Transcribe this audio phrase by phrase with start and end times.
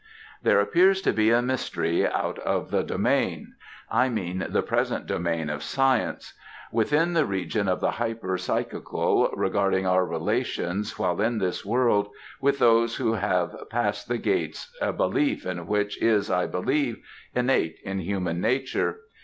[0.41, 3.53] There appears to be a mystery out of the domain
[3.87, 6.33] I mean the present domain of science;
[6.71, 12.09] within the region of the hyper psychical, regarding our relations, while in this world,
[12.41, 16.97] with those who have past the gates, a belief in which is, I think,
[17.35, 19.01] innate in human nature.